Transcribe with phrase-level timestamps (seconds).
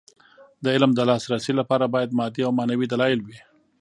[0.63, 3.37] د علم د لاسرسي لپاره باید مادي او معنوي دلايل وي.